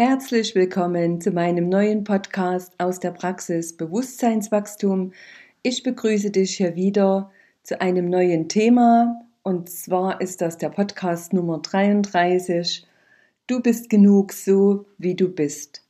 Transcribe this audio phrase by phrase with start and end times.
[0.00, 5.12] Herzlich willkommen zu meinem neuen Podcast aus der Praxis Bewusstseinswachstum.
[5.64, 7.32] Ich begrüße dich hier wieder
[7.64, 12.86] zu einem neuen Thema und zwar ist das der Podcast Nummer 33.
[13.48, 15.82] Du bist genug so, wie du bist.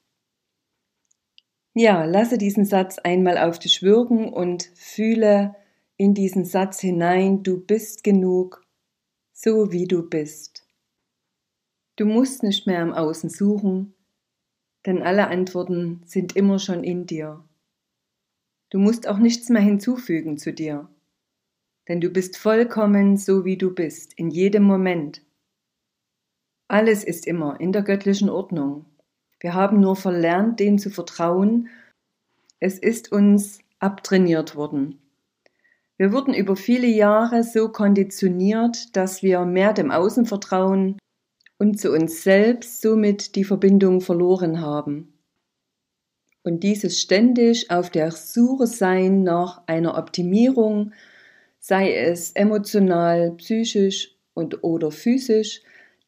[1.74, 5.54] Ja, lasse diesen Satz einmal auf dich wirken und fühle
[5.98, 8.64] in diesen Satz hinein, du bist genug
[9.34, 10.64] so, wie du bist.
[11.96, 13.92] Du musst nicht mehr im Außen suchen,
[14.88, 17.44] denn alle Antworten sind immer schon in dir.
[18.70, 20.88] Du musst auch nichts mehr hinzufügen zu dir,
[21.88, 25.20] denn du bist vollkommen so wie du bist, in jedem Moment.
[26.68, 28.86] Alles ist immer in der göttlichen Ordnung.
[29.40, 31.68] Wir haben nur verlernt, dem zu vertrauen.
[32.58, 34.98] Es ist uns abtrainiert worden.
[35.98, 40.96] Wir wurden über viele Jahre so konditioniert, dass wir mehr dem Außen vertrauen
[41.58, 45.12] und zu uns selbst somit die Verbindung verloren haben.
[46.44, 50.92] Und dieses ständig auf der Suche sein nach einer Optimierung,
[51.58, 55.62] sei es emotional, psychisch und oder physisch,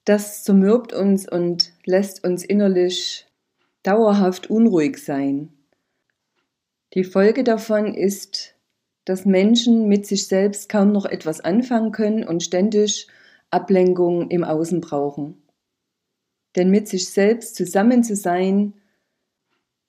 [0.05, 3.27] das zermürbt uns und lässt uns innerlich
[3.83, 5.53] dauerhaft unruhig sein.
[6.95, 8.55] Die Folge davon ist,
[9.05, 13.09] dass Menschen mit sich selbst kaum noch etwas anfangen können und ständig
[13.51, 15.43] Ablenkung im Außen brauchen.
[16.57, 18.75] Denn mit sich selbst zusammen zu sein,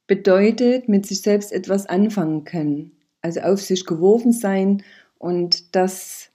[0.07, 2.91] bedeutet mit sich selbst etwas anfangen können.
[3.21, 4.83] Also auf sich geworfen sein
[5.17, 6.31] und das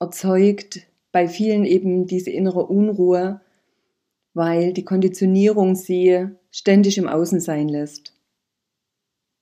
[0.00, 0.80] erzeugt
[1.12, 3.40] bei vielen eben diese innere Unruhe,
[4.34, 8.14] weil die Konditionierung sie ständig im Außen sein lässt.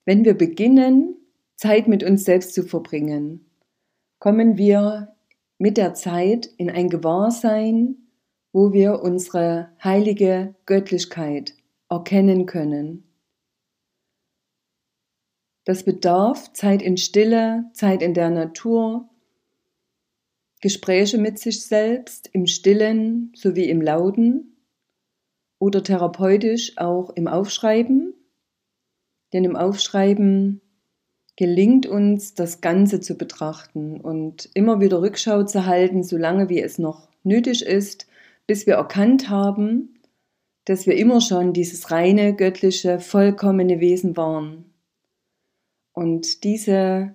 [0.05, 1.17] Wenn wir beginnen,
[1.57, 3.47] Zeit mit uns selbst zu verbringen,
[4.19, 5.14] kommen wir
[5.59, 7.97] mit der Zeit in ein Gewahrsein,
[8.53, 11.55] wo wir unsere heilige Göttlichkeit
[11.89, 13.05] erkennen können.
[15.65, 19.09] Das bedarf Zeit in Stille, Zeit in der Natur,
[20.61, 24.57] Gespräche mit sich selbst im Stillen sowie im Lauten
[25.59, 28.15] oder therapeutisch auch im Aufschreiben.
[29.33, 30.63] Denn im Aufschreiben
[31.37, 36.79] gelingt uns, das Ganze zu betrachten und immer wieder Rückschau zu halten, solange wie es
[36.79, 38.07] noch nötig ist,
[38.47, 40.01] bis wir erkannt haben,
[40.65, 44.65] dass wir immer schon dieses reine, göttliche, vollkommene Wesen waren.
[45.93, 47.15] Und diese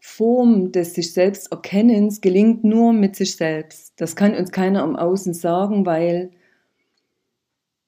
[0.00, 3.92] Form des sich selbst Erkennens gelingt nur mit sich selbst.
[4.00, 6.32] Das kann uns keiner im Außen sagen, weil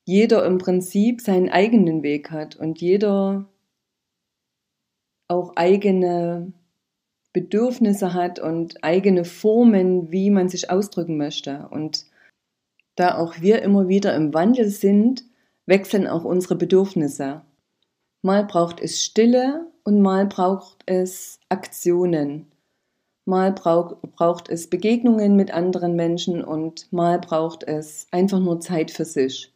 [0.04, 3.48] jeder im Prinzip seinen eigenen Weg hat und jeder
[5.28, 6.52] auch eigene
[7.32, 11.68] Bedürfnisse hat und eigene Formen, wie man sich ausdrücken möchte.
[11.70, 12.06] Und
[12.96, 15.24] da auch wir immer wieder im Wandel sind,
[15.66, 17.42] wechseln auch unsere Bedürfnisse.
[18.22, 22.46] Mal braucht es Stille und mal braucht es Aktionen.
[23.26, 28.90] Mal brauch, braucht es Begegnungen mit anderen Menschen und mal braucht es einfach nur Zeit
[28.90, 29.52] für sich.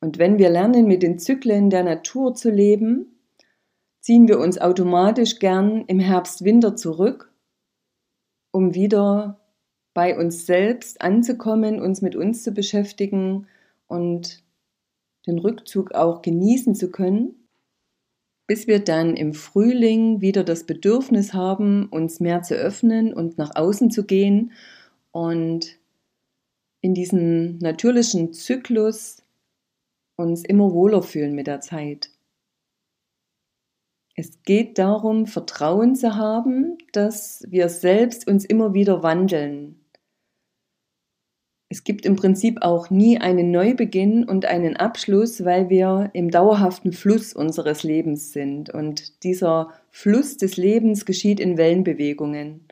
[0.00, 3.13] Und wenn wir lernen, mit den Zyklen der Natur zu leben,
[4.04, 7.32] ziehen wir uns automatisch gern im Herbst-Winter zurück,
[8.50, 9.40] um wieder
[9.94, 13.46] bei uns selbst anzukommen, uns mit uns zu beschäftigen
[13.86, 14.44] und
[15.26, 17.48] den Rückzug auch genießen zu können,
[18.46, 23.56] bis wir dann im Frühling wieder das Bedürfnis haben, uns mehr zu öffnen und nach
[23.56, 24.52] außen zu gehen
[25.12, 25.78] und
[26.82, 29.22] in diesem natürlichen Zyklus
[30.16, 32.13] uns immer wohler fühlen mit der Zeit.
[34.16, 39.80] Es geht darum, Vertrauen zu haben, dass wir selbst uns immer wieder wandeln.
[41.68, 46.92] Es gibt im Prinzip auch nie einen Neubeginn und einen Abschluss, weil wir im dauerhaften
[46.92, 48.70] Fluss unseres Lebens sind.
[48.70, 52.68] Und dieser Fluss des Lebens geschieht in Wellenbewegungen.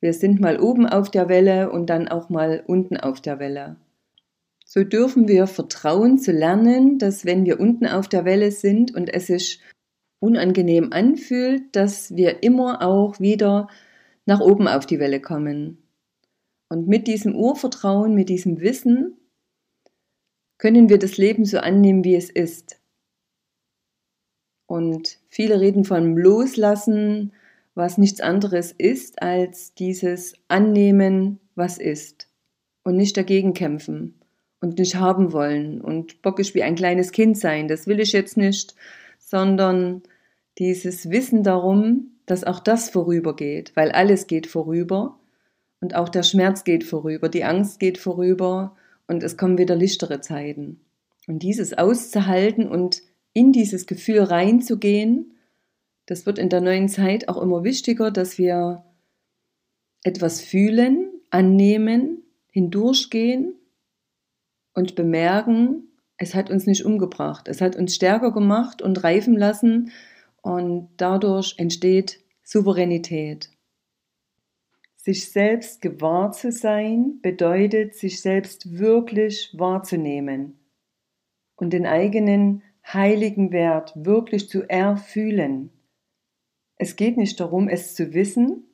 [0.00, 3.76] Wir sind mal oben auf der Welle und dann auch mal unten auf der Welle.
[4.64, 9.12] So dürfen wir vertrauen zu lernen, dass wenn wir unten auf der Welle sind und
[9.12, 9.60] es sich
[10.24, 13.68] unangenehm anfühlt, dass wir immer auch wieder
[14.26, 15.78] nach oben auf die Welle kommen.
[16.68, 19.16] Und mit diesem Urvertrauen, mit diesem Wissen
[20.58, 22.80] können wir das Leben so annehmen, wie es ist.
[24.66, 27.32] Und viele reden von Loslassen,
[27.74, 32.28] was nichts anderes ist als dieses Annehmen, was ist.
[32.82, 34.14] Und nicht dagegen kämpfen
[34.60, 37.68] und nicht haben wollen und bockisch wie ein kleines Kind sein.
[37.68, 38.74] Das will ich jetzt nicht,
[39.18, 40.02] sondern
[40.58, 45.18] dieses Wissen darum, dass auch das vorübergeht, weil alles geht vorüber
[45.80, 50.20] und auch der Schmerz geht vorüber, die Angst geht vorüber und es kommen wieder lichtere
[50.20, 50.80] Zeiten.
[51.26, 53.02] Und dieses auszuhalten und
[53.32, 55.34] in dieses Gefühl reinzugehen,
[56.06, 58.84] das wird in der neuen Zeit auch immer wichtiger, dass wir
[60.02, 63.54] etwas fühlen, annehmen, hindurchgehen
[64.74, 69.90] und bemerken, es hat uns nicht umgebracht, es hat uns stärker gemacht und reifen lassen
[70.44, 73.50] und dadurch entsteht Souveränität.
[74.94, 80.58] Sich selbst gewahr zu sein bedeutet, sich selbst wirklich wahrzunehmen
[81.56, 85.70] und den eigenen heiligen Wert wirklich zu erfühlen.
[86.76, 88.64] Es geht nicht darum, es zu wissen,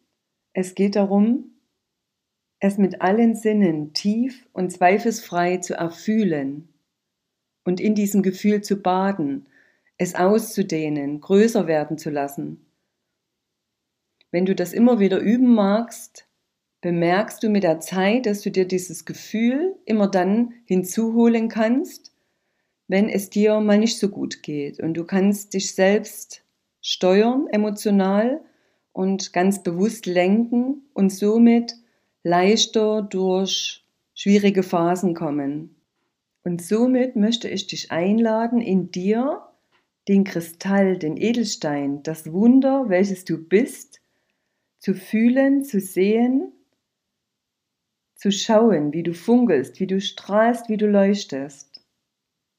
[0.52, 1.52] es geht darum,
[2.58, 6.68] es mit allen Sinnen tief und zweifelsfrei zu erfühlen
[7.64, 9.46] und in diesem Gefühl zu baden,
[10.00, 12.64] es auszudehnen, größer werden zu lassen.
[14.30, 16.26] Wenn du das immer wieder üben magst,
[16.80, 22.14] bemerkst du mit der Zeit, dass du dir dieses Gefühl immer dann hinzuholen kannst,
[22.88, 24.80] wenn es dir mal nicht so gut geht.
[24.80, 26.44] Und du kannst dich selbst
[26.80, 28.40] steuern, emotional
[28.92, 31.74] und ganz bewusst lenken und somit
[32.22, 35.76] leichter durch schwierige Phasen kommen.
[36.42, 39.42] Und somit möchte ich dich einladen, in dir
[40.10, 44.00] den Kristall, den Edelstein, das Wunder, welches du bist,
[44.80, 46.52] zu fühlen, zu sehen,
[48.16, 51.86] zu schauen, wie du funkelst, wie du strahlst, wie du leuchtest.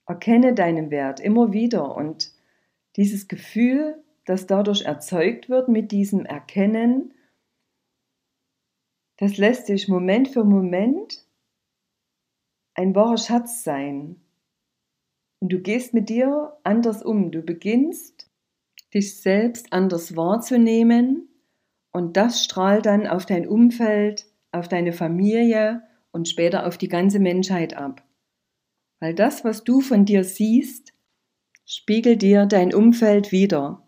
[0.05, 2.31] Erkenne deinen Wert immer wieder und
[2.95, 7.13] dieses Gefühl, das dadurch erzeugt wird mit diesem Erkennen,
[9.17, 11.27] das lässt sich Moment für Moment
[12.75, 14.21] ein wahrer Schatz sein.
[15.41, 17.31] Und du gehst mit dir anders um.
[17.31, 18.29] Du beginnst,
[18.93, 21.29] dich selbst anders wahrzunehmen
[21.91, 27.19] und das strahlt dann auf dein Umfeld, auf deine Familie und später auf die ganze
[27.19, 28.05] Menschheit ab.
[28.99, 30.93] Weil das, was du von dir siehst,
[31.65, 33.87] spiegelt dir dein Umfeld wieder.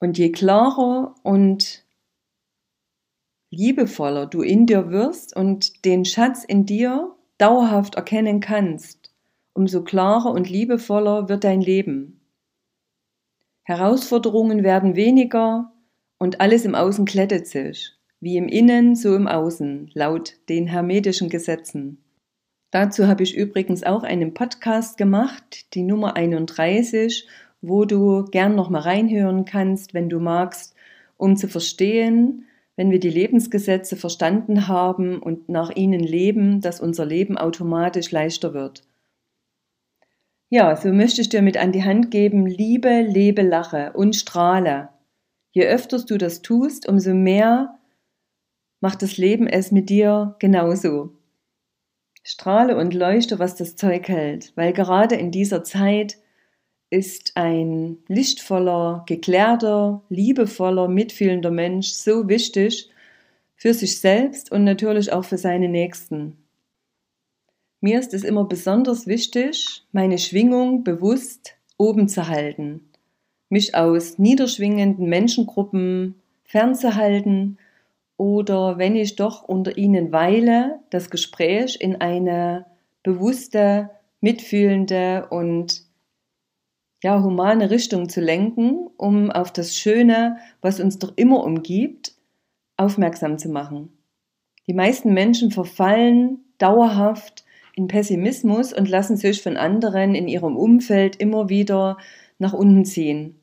[0.00, 1.84] Und je klarer und
[3.50, 9.07] liebevoller du in dir wirst und den Schatz in dir dauerhaft erkennen kannst,
[9.58, 12.20] umso klarer und liebevoller wird dein Leben.
[13.64, 15.72] Herausforderungen werden weniger
[16.16, 17.90] und alles im Außen klettet sich,
[18.20, 21.98] wie im Innen so im Außen, laut den hermetischen Gesetzen.
[22.70, 27.26] Dazu habe ich übrigens auch einen Podcast gemacht, die Nummer 31,
[27.60, 30.76] wo du gern noch mal reinhören kannst, wenn du magst,
[31.16, 32.44] um zu verstehen,
[32.76, 38.54] wenn wir die Lebensgesetze verstanden haben und nach ihnen leben, dass unser Leben automatisch leichter
[38.54, 38.87] wird.
[40.50, 44.88] Ja, so möchte ich dir mit an die Hand geben, liebe, lebe, lache und strahle.
[45.52, 47.78] Je öfters du das tust, umso mehr
[48.80, 51.10] macht das Leben es mit dir genauso.
[52.22, 56.18] Strahle und leuchte, was das Zeug hält, weil gerade in dieser Zeit
[56.90, 62.90] ist ein lichtvoller, geklärter, liebevoller, mitfühlender Mensch so wichtig
[63.56, 66.47] für sich selbst und natürlich auch für seine Nächsten.
[67.80, 72.90] Mir ist es immer besonders wichtig, meine Schwingung bewusst oben zu halten,
[73.48, 77.58] mich aus niederschwingenden Menschengruppen fernzuhalten
[78.16, 82.66] oder wenn ich doch unter ihnen weile, das Gespräch in eine
[83.04, 85.84] bewusste, mitfühlende und
[87.04, 92.14] ja, humane Richtung zu lenken, um auf das Schöne, was uns doch immer umgibt,
[92.76, 93.96] aufmerksam zu machen.
[94.66, 97.44] Die meisten Menschen verfallen dauerhaft
[97.78, 101.96] in Pessimismus und lassen sich von anderen in ihrem Umfeld immer wieder
[102.38, 103.38] nach unten ziehen.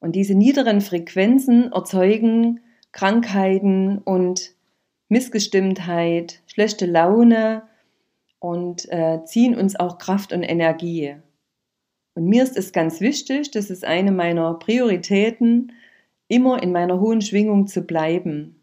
[0.00, 2.58] Und diese niederen Frequenzen erzeugen
[2.90, 4.52] Krankheiten und
[5.08, 7.62] Missgestimmtheit, schlechte Laune
[8.40, 11.14] und äh, ziehen uns auch Kraft und Energie.
[12.14, 15.70] Und mir ist es ganz wichtig, das ist eine meiner Prioritäten,
[16.26, 18.57] immer in meiner hohen Schwingung zu bleiben.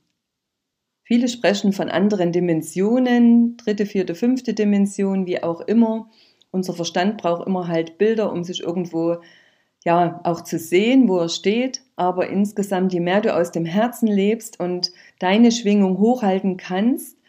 [1.08, 6.10] Viele sprechen von anderen Dimensionen, dritte, vierte, fünfte Dimension, wie auch immer.
[6.50, 9.18] Unser Verstand braucht immer halt Bilder, um sich irgendwo
[9.86, 11.84] ja auch zu sehen, wo er steht.
[11.96, 17.20] Aber insgesamt, je mehr du aus dem Herzen lebst und deine Schwingung hochhalten kannst,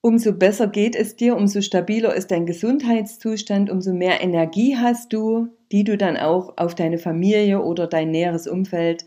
[0.00, 5.48] umso besser geht es dir, umso stabiler ist dein Gesundheitszustand, umso mehr Energie hast du,
[5.70, 9.04] die du dann auch auf deine Familie oder dein näheres Umfeld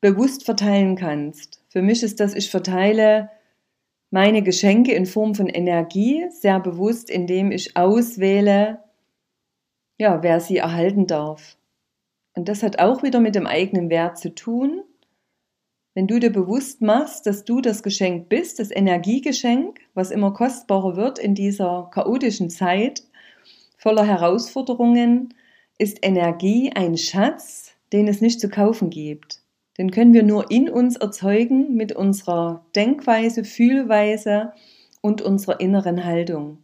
[0.00, 1.61] bewusst verteilen kannst.
[1.72, 3.30] Für mich ist das, ich verteile
[4.10, 8.84] meine Geschenke in Form von Energie sehr bewusst, indem ich auswähle,
[9.96, 11.56] ja, wer sie erhalten darf.
[12.34, 14.82] Und das hat auch wieder mit dem eigenen Wert zu tun.
[15.94, 20.96] Wenn du dir bewusst machst, dass du das Geschenk bist, das Energiegeschenk, was immer kostbarer
[20.96, 23.02] wird in dieser chaotischen Zeit
[23.78, 25.32] voller Herausforderungen,
[25.78, 29.41] ist Energie ein Schatz, den es nicht zu kaufen gibt.
[29.82, 34.52] Den können wir nur in uns erzeugen mit unserer Denkweise, Fühlweise
[35.00, 36.62] und unserer inneren Haltung.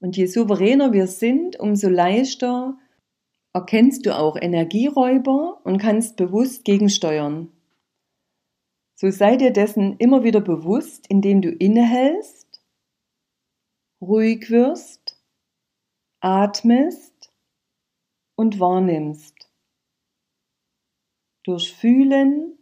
[0.00, 2.76] Und je souveräner wir sind, umso leichter
[3.54, 7.50] erkennst du auch Energieräuber und kannst bewusst gegensteuern.
[8.96, 12.62] So sei dir dessen immer wieder bewusst, indem du innehältst,
[14.02, 15.18] ruhig wirst,
[16.20, 17.32] atmest
[18.36, 19.33] und wahrnimmst.
[21.44, 22.56] Durch Fühlen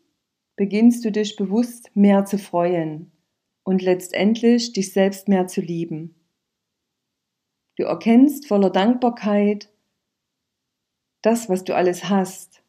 [0.57, 3.13] beginnst du dich bewusst mehr zu freuen
[3.63, 6.17] und letztendlich dich selbst mehr zu lieben.
[7.77, 9.71] Du erkennst voller Dankbarkeit
[11.23, 12.65] das, was du alles hast,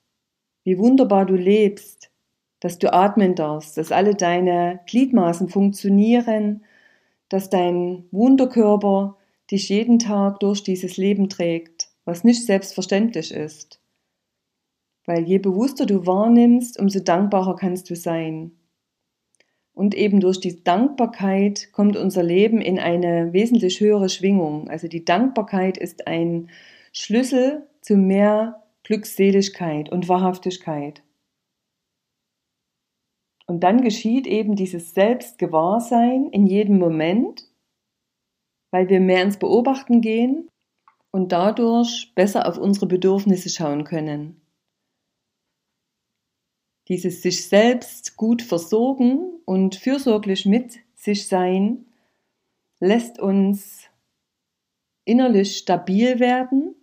[0.63, 2.11] wie wunderbar du lebst,
[2.59, 6.63] dass du atmen darfst, dass alle deine Gliedmaßen funktionieren,
[7.27, 9.17] dass dein Wunderkörper
[9.49, 13.82] dich jeden Tag durch dieses Leben trägt, was nicht selbstverständlich ist.
[15.05, 18.51] Weil je bewusster du wahrnimmst, umso dankbarer kannst du sein.
[19.73, 24.69] Und eben durch die Dankbarkeit kommt unser Leben in eine wesentlich höhere Schwingung.
[24.69, 26.49] Also die Dankbarkeit ist ein
[26.91, 31.01] Schlüssel zu mehr Glückseligkeit und Wahrhaftigkeit.
[33.45, 37.49] Und dann geschieht eben dieses Selbstgewahrsein in jedem Moment,
[38.71, 40.49] weil wir mehr ins Beobachten gehen
[41.11, 44.42] und dadurch besser auf unsere Bedürfnisse schauen können.
[46.89, 51.85] Dieses sich selbst gut versorgen und fürsorglich mit sich sein
[52.79, 53.89] lässt uns
[55.05, 56.75] innerlich stabil werden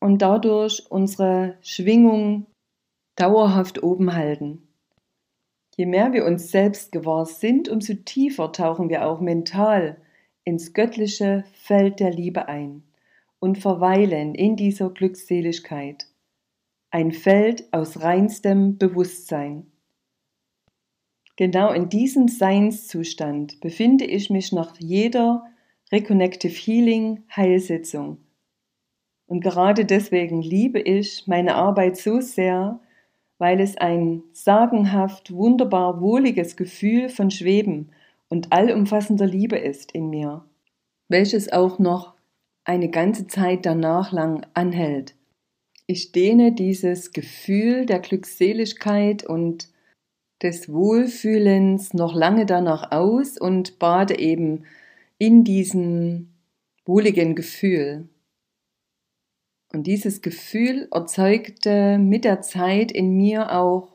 [0.00, 2.46] und dadurch unsere Schwingung
[3.16, 4.68] dauerhaft oben halten.
[5.76, 9.96] Je mehr wir uns selbst gewahr sind, umso tiefer tauchen wir auch mental
[10.44, 12.82] ins göttliche Feld der Liebe ein
[13.38, 16.06] und verweilen in dieser Glückseligkeit.
[16.90, 19.66] Ein Feld aus reinstem Bewusstsein.
[21.36, 25.44] Genau in diesem Seinszustand befinde ich mich nach jeder
[25.92, 28.24] Reconnective Healing Heilsitzung.
[29.26, 32.80] Und gerade deswegen liebe ich meine Arbeit so sehr,
[33.36, 37.90] weil es ein sagenhaft, wunderbar wohliges Gefühl von Schweben
[38.30, 40.42] und allumfassender Liebe ist in mir,
[41.08, 42.14] welches auch noch
[42.64, 45.17] eine ganze Zeit danach lang anhält.
[45.90, 49.68] Ich dehne dieses Gefühl der Glückseligkeit und
[50.42, 54.66] des Wohlfühlens noch lange danach aus und bade eben
[55.16, 56.28] in diesem
[56.84, 58.06] wohligen Gefühl.
[59.72, 63.88] Und dieses Gefühl erzeugte mit der Zeit in mir auch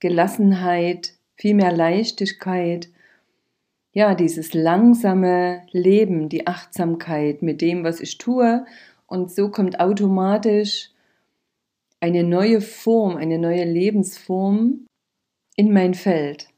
[0.00, 2.90] Gelassenheit, viel mehr Leichtigkeit,
[3.94, 8.66] ja, dieses langsame Leben, die Achtsamkeit mit dem, was ich tue.
[9.06, 10.91] Und so kommt automatisch
[12.02, 14.86] eine neue Form, eine neue Lebensform
[15.54, 16.48] in mein Feld.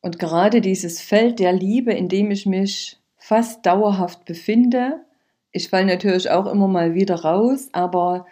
[0.00, 5.04] Und gerade dieses Feld der Liebe, in dem ich mich fast dauerhaft befinde,
[5.52, 8.26] ich falle natürlich auch immer mal wieder raus, aber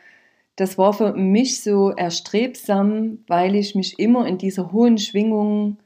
[0.56, 5.78] das war für mich so erstrebsam, weil ich mich immer in dieser hohen Schwingung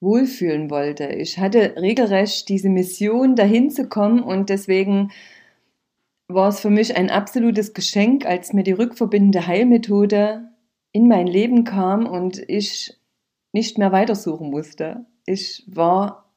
[0.00, 1.06] wohlfühlen wollte.
[1.06, 5.10] Ich hatte regelrecht diese Mission, dahin zu kommen und deswegen
[6.28, 10.48] war es für mich ein absolutes Geschenk, als mir die rückverbindende Heilmethode
[10.92, 12.94] in mein Leben kam und ich
[13.52, 15.06] nicht mehr weitersuchen musste.
[15.26, 16.30] Ich war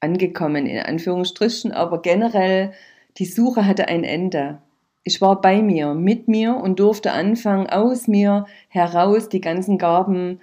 [0.00, 2.72] angekommen, in Anführungsstrichen, aber generell
[3.16, 4.60] die Suche hatte ein Ende.
[5.04, 10.40] Ich war bei mir, mit mir und durfte anfangen, aus mir heraus die ganzen Gaben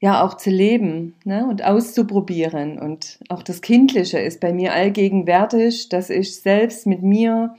[0.00, 2.78] ja auch zu leben ne, und auszuprobieren.
[2.78, 7.54] Und auch das Kindliche ist bei mir allgegenwärtig, dass ich selbst mit mir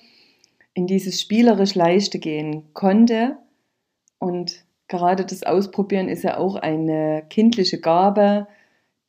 [0.74, 3.38] in dieses spielerisch Leichte gehen konnte.
[4.20, 8.48] Und gerade das Ausprobieren ist ja auch eine kindliche Gabe,